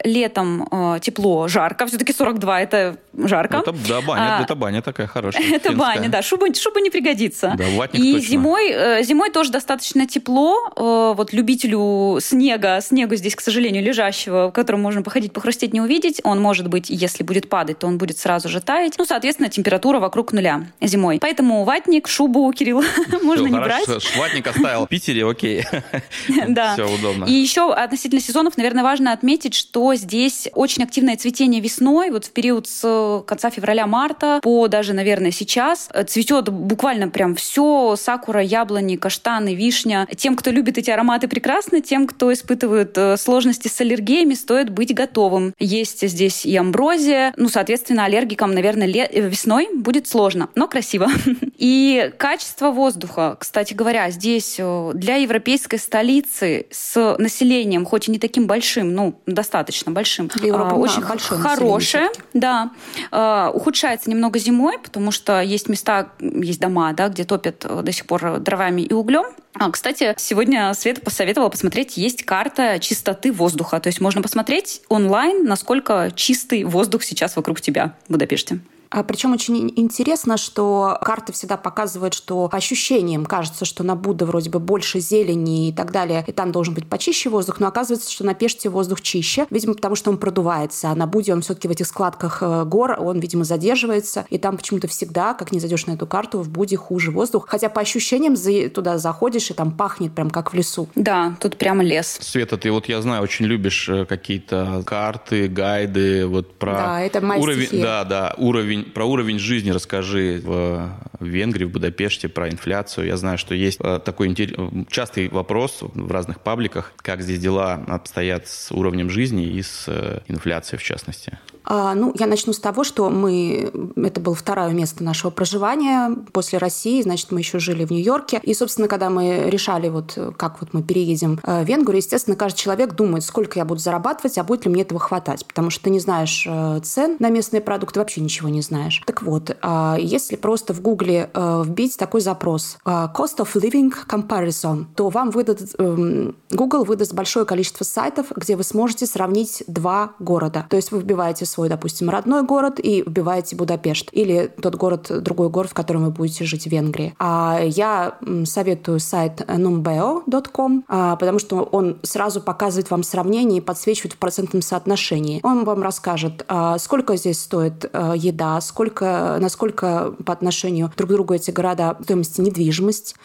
Летом 0.03 0.67
э, 0.71 0.99
тепло, 1.01 1.47
жарко. 1.47 1.85
Все-таки 1.85 2.13
42 2.13 2.61
это 2.61 2.97
жарко. 3.13 3.57
Это, 3.57 3.71
да, 3.87 4.01
баня, 4.01 4.37
а, 4.37 4.43
это 4.43 4.55
баня 4.55 4.81
такая 4.81 5.07
хорошая. 5.07 5.43
Это 5.51 5.73
баня, 5.73 6.09
да. 6.09 6.21
Шуба, 6.21 6.53
шуба 6.53 6.79
не 6.79 6.89
пригодится. 6.89 7.53
Да, 7.57 7.65
ватник 7.77 8.01
И 8.01 8.19
зимой, 8.19 8.71
э, 8.71 9.03
зимой 9.03 9.31
тоже 9.31 9.51
достаточно 9.51 10.07
тепло. 10.07 10.55
Э, 11.01 11.13
вот 11.13 11.34
любителю 11.34 12.20
снега, 12.22 12.79
снегу 12.81 13.15
здесь, 13.15 13.36
к 13.36 13.41
сожалению, 13.41 13.84
лежащего, 13.84 14.48
в 14.48 14.51
котором 14.51 14.81
можно 14.81 15.01
походить, 15.01 15.34
похрустеть, 15.34 15.74
не 15.74 15.81
увидеть. 15.81 16.22
Он 16.24 16.41
может 16.41 16.67
быть, 16.67 16.89
если 16.89 17.24
будет 17.24 17.50
падать, 17.50 17.79
то 17.79 17.88
он 17.88 17.98
будет 17.98 18.17
сразу 18.17 18.50
же 18.50 18.62
таять. 18.62 18.93
Ну, 18.98 19.05
соответственно, 19.05 19.50
температура 19.50 20.00
вокруг 20.00 20.34
нуля 20.34 20.65
зимой. 20.79 21.20
Поэтому 21.22 21.63
ватник, 21.63 22.08
шубу, 22.08 22.51
Кирилл, 22.51 22.84
можно 23.24 23.48
не 23.48 23.60
брать. 23.60 23.88
Ватник 24.17 24.48
оставил 24.48 24.86
в 24.86 24.89
Питере, 24.89 25.25
окей. 25.25 25.63
Да. 26.48 26.74
Все 26.74 26.88
удобно. 26.88 27.25
И 27.25 27.31
еще 27.31 27.74
относительно 27.74 28.22
сезонов, 28.22 28.58
наверное, 28.58 28.84
важно 28.84 29.13
отметить, 29.13 29.53
что 29.53 29.96
здесь 29.96 30.50
очень 30.53 30.84
активное 30.84 31.17
цветение 31.17 31.62
весной. 31.62 32.10
Вот 32.10 32.25
в 32.25 32.31
период 32.31 32.67
с 32.67 33.24
конца 33.25 33.50
февраля-марта 33.50 34.39
по 34.41 34.67
даже, 34.67 34.93
наверное, 34.93 35.31
сейчас 35.31 35.89
цветет 36.08 36.50
буквально 36.50 37.10
прям 37.10 37.36
все. 37.36 37.96
Сакура, 37.96 38.41
яблони, 38.41 38.96
каштаны, 38.96 39.55
вишня. 39.55 40.08
Тем, 40.17 40.36
кто 40.36 40.51
любит 40.51 40.77
эти 40.77 40.90
ароматы, 40.91 41.27
прекрасно. 41.27 41.81
Тем, 41.81 42.07
кто 42.07 42.31
испытывает 42.31 42.98
э, 42.98 43.17
сложности 43.17 43.67
с 43.67 43.79
аллергиями, 43.81 44.33
стоит 44.33 44.69
быть 44.69 44.93
готовым. 44.93 45.53
Есть 45.60 46.07
здесь 46.07 46.45
и 46.45 46.55
амброзия. 46.55 47.33
Ну, 47.38 47.50
соответственно, 47.50 48.05
аллергикам, 48.05 48.53
наверное, 48.53 48.88
весной 48.88 49.69
будет 49.74 50.07
сложно, 50.07 50.50
но 50.55 50.67
красиво. 50.67 51.07
И 51.57 52.12
качество 52.17 52.71
воздуха, 52.71 53.38
кстати 53.39 53.74
говоря, 53.74 54.10
здесь 54.12 54.55
э, 54.57 54.91
для 54.93 55.15
европейской 55.17 55.77
столицы 55.77 56.65
с 56.71 57.15
населением, 57.17 57.86
хоть 57.86 58.07
и 58.07 58.12
не 58.12 58.19
таким 58.19 58.48
большим, 58.48 58.93
ну, 58.93 59.19
достаточно 59.25 59.91
большим, 59.91 60.29
Европа, 60.41 60.75
очень 60.75 61.01
да, 61.01 61.17
хорошее, 61.17 62.10
да, 62.33 62.71
э, 63.12 63.51
ухудшается 63.53 64.10
немного 64.10 64.39
зимой, 64.39 64.79
потому 64.79 65.12
что 65.12 65.41
есть 65.41 65.69
места, 65.69 66.10
есть 66.19 66.60
дома, 66.60 66.93
да, 66.93 67.10
где 67.10 67.24
топят 67.24 67.65
э, 67.65 67.81
до 67.81 67.91
сих 67.91 68.05
пор 68.05 68.39
дровами 68.39 68.81
и 68.81 68.93
углем. 68.93 69.25
А, 69.53 69.70
кстати, 69.70 70.13
сегодня 70.17 70.74
Света 70.74 71.01
посоветовала 71.01 71.50
посмотреть, 71.50 71.98
есть 71.98 72.24
карта 72.24 72.79
чистоты 72.79 73.31
воздуха. 73.31 73.79
То 73.79 73.88
есть 73.88 74.00
можно 74.00 74.22
посмотреть 74.22 74.81
онлайн, 74.88 75.46
насколько 75.46 76.12
чистый 76.15 76.63
воздух 76.63 77.03
сейчас 77.03 77.36
вокруг 77.36 77.60
тебя 77.62 77.96
в 78.08 78.13
Будапеште. 78.13 78.60
А 78.91 79.03
причем 79.03 79.31
очень 79.31 79.71
интересно, 79.77 80.36
что 80.36 80.98
карты 81.01 81.31
всегда 81.31 81.55
показывают, 81.55 82.13
что 82.13 82.50
по 82.50 82.57
ощущениям 82.57 83.25
кажется, 83.25 83.63
что 83.63 83.83
на 83.83 83.95
Будда 83.95 84.25
вроде 84.25 84.50
бы 84.50 84.60
больше 84.60 85.00
зелени 85.00 85.69
и 85.69 85.71
так 85.71 85.93
далее, 85.93 86.25
и 86.27 86.33
там 86.33 86.51
должен 86.51 86.74
быть 86.74 86.88
почище 86.88 87.29
воздух, 87.29 87.62
но 87.62 87.67
оказывается, 87.67 88.12
что 88.12 88.25
на 88.25 88.33
Пеште 88.33 88.67
воздух 88.69 89.00
чище, 89.00 89.48
видимо, 89.50 89.75
потому 89.75 89.95
что 89.95 90.12
он 90.12 90.17
продувается, 90.17 90.89
а 90.89 90.95
на 90.95 91.07
Будде 91.07 91.33
он 91.33 91.41
все-таки 91.41 91.69
в 91.69 91.71
этих 91.71 91.88
складках 91.88 92.39
э, 92.41 92.65
гор, 92.65 92.98
он, 93.00 93.19
видимо, 93.19 93.45
задерживается, 93.45 94.25
и 94.29 94.38
там 94.38 94.57
почему-то 94.57 94.89
всегда, 94.89 95.36
как 95.36 95.53
не 95.53 95.62
зайдешь 95.62 95.86
на 95.86 95.93
эту 95.93 96.05
карту, 96.05 96.39
в 96.39 96.50
Будде 96.50 96.75
хуже 96.75 97.12
воздух, 97.12 97.45
хотя 97.48 97.69
по 97.69 97.79
ощущениям 97.79 98.36
туда 98.69 98.98
заходишь, 98.98 99.50
и 99.51 99.53
там 99.53 99.71
пахнет 99.71 100.13
прям 100.13 100.29
как 100.29 100.51
в 100.51 100.53
лесу. 100.53 100.89
Да, 100.95 101.38
тут 101.39 101.57
прямо 101.57 101.81
лес. 101.81 102.17
Света, 102.19 102.57
ты 102.57 102.69
вот, 102.71 102.89
я 102.89 103.01
знаю, 103.01 103.24
очень 103.24 103.45
любишь 103.45 103.88
э, 103.88 104.05
какие-то 104.05 104.83
карты, 104.86 105.48
гайды, 105.48 106.27
вот 106.27 106.53
про 106.55 106.74
да, 106.74 107.01
это 107.01 107.19
уровень, 107.19 107.67
стихия. 107.67 107.83
да, 107.83 108.03
да, 108.03 108.36
уровень 108.38 108.80
уровень, 108.81 108.91
про 108.91 109.05
уровень 109.05 109.39
жизни 109.39 109.69
расскажи 109.69 110.41
в 110.43 110.97
Венгрии, 111.19 111.65
в 111.65 111.71
Будапеште, 111.71 112.27
про 112.27 112.50
инфляцию. 112.50 113.07
Я 113.07 113.17
знаю, 113.17 113.38
что 113.38 113.55
есть 113.55 113.79
э, 113.81 114.00
такой 114.03 114.27
интерес, 114.27 114.57
частый 114.89 115.29
вопрос 115.29 115.79
в 115.81 116.11
разных 116.11 116.41
пабликах, 116.41 116.93
как 116.97 117.21
здесь 117.21 117.39
дела 117.39 117.83
обстоят 117.88 118.47
с 118.47 118.71
уровнем 118.71 119.09
жизни 119.09 119.45
и 119.45 119.61
с 119.61 119.85
э, 119.88 120.19
инфляцией 120.27 120.79
в 120.79 120.83
частности. 120.83 121.38
А, 121.63 121.93
ну, 121.93 122.13
я 122.17 122.27
начну 122.27 122.53
с 122.53 122.59
того, 122.59 122.83
что 122.83 123.09
мы... 123.09 123.71
Это 123.95 124.19
было 124.19 124.35
второе 124.35 124.71
место 124.71 125.03
нашего 125.03 125.29
проживания 125.29 126.15
после 126.33 126.57
России, 126.57 127.01
значит, 127.01 127.31
мы 127.31 127.39
еще 127.39 127.59
жили 127.59 127.85
в 127.85 127.91
Нью-Йорке. 127.91 128.39
И, 128.43 128.53
собственно, 128.53 128.88
когда 128.88 129.09
мы 129.09 129.43
решали, 129.47 129.89
вот 129.89 130.17
как 130.38 130.59
вот 130.61 130.73
мы 130.73 130.81
переедем 130.81 131.39
э, 131.43 131.63
в 131.63 131.67
Венгрию, 131.67 131.97
естественно, 131.97 132.35
каждый 132.35 132.57
человек 132.57 132.93
думает, 132.95 133.23
сколько 133.23 133.59
я 133.59 133.65
буду 133.65 133.79
зарабатывать, 133.79 134.38
а 134.38 134.43
будет 134.43 134.65
ли 134.65 134.71
мне 134.71 134.81
этого 134.81 135.00
хватать. 135.00 135.45
Потому 135.45 135.69
что 135.69 135.83
ты 135.83 135.91
не 135.91 136.00
знаешь 136.00 136.45
э, 136.47 136.79
цен 136.83 137.17
на 137.19 137.29
местные 137.29 137.61
продукты, 137.61 138.00
вообще 138.00 138.21
ничего 138.21 138.50
не 138.50 138.61
знаешь. 138.61 138.70
Так 139.05 139.21
вот, 139.23 139.55
а, 139.61 139.97
если 139.99 140.35
просто 140.35 140.73
в 140.73 140.81
Гугле 140.81 141.29
э, 141.33 141.63
вбить 141.65 141.97
такой 141.97 142.21
запрос 142.21 142.77
«cost 142.85 143.37
of 143.37 143.53
living 143.55 143.93
comparison», 144.07 144.85
то 144.95 145.09
вам 145.09 145.29
выдадут... 145.29 145.69
Эм, 145.77 146.35
Google 146.49 146.83
выдаст 146.83 147.13
большое 147.13 147.45
количество 147.45 147.83
сайтов, 147.83 148.27
где 148.35 148.55
вы 148.55 148.63
сможете 148.63 149.05
сравнить 149.05 149.63
два 149.67 150.13
города. 150.19 150.65
То 150.69 150.75
есть 150.75 150.91
вы 150.91 150.99
вбиваете 150.99 151.45
свой, 151.45 151.69
допустим, 151.69 152.09
родной 152.09 152.43
город 152.43 152.79
и 152.79 153.01
вбиваете 153.01 153.55
Будапешт. 153.55 154.09
Или 154.11 154.51
тот 154.61 154.75
город, 154.75 155.11
другой 155.21 155.49
город, 155.49 155.71
в 155.71 155.73
котором 155.73 156.05
вы 156.05 156.11
будете 156.11 156.45
жить 156.45 156.63
в 156.63 156.71
Венгрии. 156.71 157.13
А 157.19 157.59
я 157.63 158.17
советую 158.45 158.99
сайт 158.99 159.41
numbeo.com, 159.41 160.85
а, 160.87 161.15
потому 161.15 161.39
что 161.39 161.63
он 161.63 161.99
сразу 162.03 162.41
показывает 162.41 162.89
вам 162.91 163.03
сравнение 163.03 163.59
и 163.59 163.61
подсвечивает 163.61 164.13
в 164.13 164.17
процентном 164.17 164.61
соотношении. 164.61 165.39
Он 165.43 165.63
вам 165.63 165.81
расскажет, 165.81 166.45
а, 166.47 166.77
сколько 166.77 167.15
здесь 167.15 167.39
стоит 167.39 167.89
а, 167.91 168.13
еда, 168.13 168.60
сколько, 168.61 169.37
насколько 169.39 170.13
по 170.25 170.33
отношению 170.33 170.91
друг 170.95 171.09
к 171.09 171.13
другу 171.13 171.33
эти 171.33 171.51
города 171.51 171.97
стоимости 172.01 172.41
недвижимость, 172.41 173.15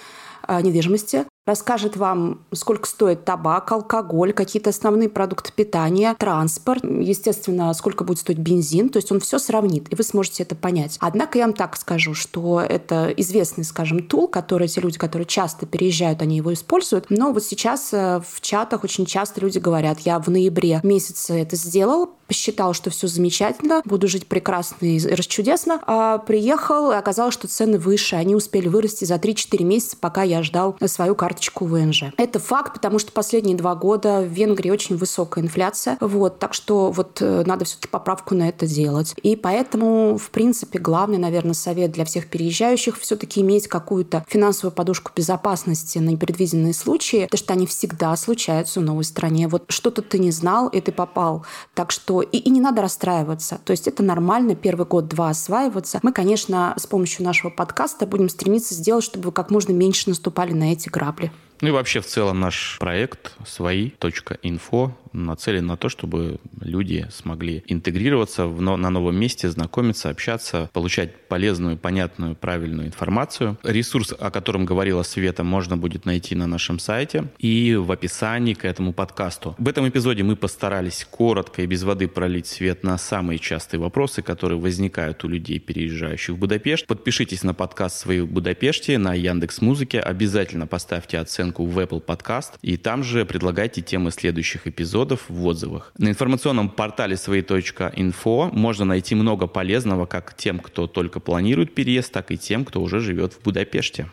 недвижимости, 0.48 1.24
расскажет 1.46 1.96
вам, 1.96 2.40
сколько 2.52 2.88
стоит 2.88 3.24
табак, 3.24 3.70
алкоголь, 3.70 4.32
какие-то 4.32 4.70
основные 4.70 5.08
продукты 5.08 5.52
питания, 5.54 6.14
транспорт, 6.18 6.84
естественно, 6.84 7.72
сколько 7.72 8.04
будет 8.04 8.18
стоить 8.18 8.38
бензин. 8.38 8.88
То 8.88 8.98
есть 8.98 9.12
он 9.12 9.20
все 9.20 9.38
сравнит, 9.38 9.90
и 9.92 9.96
вы 9.96 10.02
сможете 10.02 10.42
это 10.42 10.56
понять. 10.56 10.98
Однако 11.00 11.38
я 11.38 11.46
вам 11.46 11.54
так 11.54 11.76
скажу, 11.76 12.14
что 12.14 12.60
это 12.60 13.12
известный, 13.16 13.64
скажем, 13.64 14.06
тул, 14.06 14.26
который 14.28 14.68
те 14.68 14.80
люди, 14.80 14.98
которые 14.98 15.26
часто 15.26 15.66
переезжают, 15.66 16.20
они 16.20 16.36
его 16.36 16.52
используют. 16.52 17.06
Но 17.08 17.32
вот 17.32 17.44
сейчас 17.44 17.90
э, 17.92 18.20
в 18.28 18.40
чатах 18.40 18.82
очень 18.82 19.06
часто 19.06 19.40
люди 19.40 19.58
говорят, 19.58 20.00
я 20.00 20.18
в 20.18 20.28
ноябре 20.28 20.80
месяце 20.82 21.34
это 21.40 21.54
сделал, 21.54 22.10
посчитал, 22.26 22.74
что 22.74 22.90
все 22.90 23.06
замечательно, 23.06 23.82
буду 23.84 24.08
жить 24.08 24.26
прекрасно 24.26 24.84
и 24.84 24.98
расчудесно, 25.14 25.80
а 25.86 26.18
приехал, 26.18 26.90
и 26.90 26.96
оказалось, 26.96 27.34
что 27.34 27.46
цены 27.46 27.78
выше, 27.78 28.16
они 28.16 28.34
успели 28.34 28.66
вырасти 28.66 29.04
за 29.04 29.14
3-4 29.14 29.62
месяца, 29.62 29.96
пока 29.96 30.22
я 30.22 30.42
ждал 30.42 30.76
свою 30.86 31.14
карту 31.14 31.35
карточку 31.36 31.66
ВНЖ. 31.66 32.04
Это 32.16 32.38
факт, 32.38 32.72
потому 32.72 32.98
что 32.98 33.12
последние 33.12 33.56
два 33.56 33.74
года 33.74 34.20
в 34.20 34.28
Венгрии 34.28 34.70
очень 34.70 34.96
высокая 34.96 35.44
инфляция. 35.44 35.98
Вот, 36.00 36.38
так 36.38 36.54
что 36.54 36.90
вот 36.90 37.18
э, 37.20 37.42
надо 37.44 37.66
все-таки 37.66 37.88
поправку 37.88 38.34
на 38.34 38.48
это 38.48 38.66
делать. 38.66 39.14
И 39.22 39.36
поэтому, 39.36 40.16
в 40.16 40.30
принципе, 40.30 40.78
главный, 40.78 41.18
наверное, 41.18 41.52
совет 41.52 41.92
для 41.92 42.06
всех 42.06 42.28
переезжающих 42.28 42.98
все-таки 42.98 43.42
иметь 43.42 43.68
какую-то 43.68 44.24
финансовую 44.28 44.72
подушку 44.72 45.12
безопасности 45.14 45.98
на 45.98 46.10
непредвиденные 46.10 46.72
случаи, 46.72 47.24
потому 47.24 47.38
что 47.38 47.52
они 47.52 47.66
всегда 47.66 48.16
случаются 48.16 48.80
в 48.80 48.82
новой 48.82 49.04
стране. 49.04 49.46
Вот 49.46 49.64
что-то 49.68 50.00
ты 50.00 50.18
не 50.18 50.30
знал, 50.30 50.68
и 50.68 50.80
ты 50.80 50.90
попал. 50.90 51.44
Так 51.74 51.90
что 51.90 52.22
и, 52.22 52.38
и 52.38 52.48
не 52.48 52.62
надо 52.62 52.80
расстраиваться. 52.80 53.60
То 53.64 53.72
есть 53.72 53.86
это 53.86 54.02
нормально 54.02 54.54
первый 54.54 54.86
год-два 54.86 55.28
осваиваться. 55.28 56.00
Мы, 56.02 56.12
конечно, 56.12 56.74
с 56.78 56.86
помощью 56.86 57.26
нашего 57.26 57.50
подкаста 57.50 58.06
будем 58.06 58.30
стремиться 58.30 58.72
сделать, 58.74 59.04
чтобы 59.04 59.26
вы 59.26 59.32
как 59.32 59.50
можно 59.50 59.72
меньше 59.72 60.08
наступали 60.08 60.54
на 60.54 60.72
эти 60.72 60.88
грабли. 60.88 61.25
Norge. 61.26 61.45
Ну 61.60 61.68
и 61.68 61.70
вообще 61.70 62.00
в 62.00 62.06
целом 62.06 62.40
наш 62.40 62.76
проект 62.78 63.34
свои.инфо 63.46 64.94
нацелен 65.12 65.66
на 65.66 65.76
то, 65.76 65.88
чтобы 65.88 66.38
люди 66.60 67.06
смогли 67.10 67.64
интегрироваться 67.66 68.46
в, 68.46 68.60
на 68.60 68.90
новом 68.90 69.16
месте, 69.16 69.48
знакомиться, 69.48 70.10
общаться, 70.10 70.68
получать 70.72 71.28
полезную, 71.28 71.78
понятную, 71.78 72.36
правильную 72.36 72.88
информацию. 72.88 73.58
Ресурс, 73.62 74.12
о 74.18 74.30
котором 74.30 74.66
говорила 74.66 75.02
Света, 75.02 75.42
можно 75.42 75.76
будет 75.76 76.04
найти 76.04 76.34
на 76.34 76.46
нашем 76.46 76.78
сайте 76.78 77.28
и 77.38 77.74
в 77.74 77.90
описании 77.90 78.54
к 78.54 78.64
этому 78.64 78.92
подкасту. 78.92 79.54
В 79.58 79.68
этом 79.68 79.88
эпизоде 79.88 80.22
мы 80.22 80.36
постарались 80.36 81.06
коротко 81.10 81.62
и 81.62 81.66
без 81.66 81.82
воды 81.82 82.08
пролить 82.08 82.46
свет 82.46 82.82
на 82.84 82.98
самые 82.98 83.38
частые 83.38 83.80
вопросы, 83.80 84.20
которые 84.20 84.58
возникают 84.60 85.24
у 85.24 85.28
людей, 85.28 85.58
переезжающих 85.58 86.34
в 86.34 86.38
Будапешт. 86.38 86.86
Подпишитесь 86.86 87.42
на 87.42 87.54
подкаст 87.54 87.98
«Свои 87.98 88.20
в 88.20 88.30
Будапеште» 88.30 88.98
на 88.98 89.14
Яндекс 89.14 89.62
Музыке. 89.62 90.00
Обязательно 90.00 90.66
поставьте 90.66 91.18
оценку 91.18 91.45
в 91.52 91.78
Apple 91.78 92.04
Podcast 92.04 92.52
и 92.62 92.76
там 92.76 93.02
же 93.02 93.24
предлагайте 93.24 93.82
темы 93.82 94.10
следующих 94.10 94.66
эпизодов 94.66 95.24
в 95.28 95.46
отзывах. 95.46 95.92
На 95.98 96.08
информационном 96.08 96.68
портале 96.68 97.16
свои.инфо 97.16 98.50
можно 98.52 98.84
найти 98.84 99.14
много 99.14 99.46
полезного 99.46 100.06
как 100.06 100.36
тем, 100.36 100.58
кто 100.58 100.86
только 100.86 101.20
планирует 101.20 101.74
переезд, 101.74 102.12
так 102.12 102.30
и 102.30 102.38
тем, 102.38 102.64
кто 102.64 102.80
уже 102.82 103.00
живет 103.00 103.32
в 103.32 103.42
Будапеште. 103.42 104.08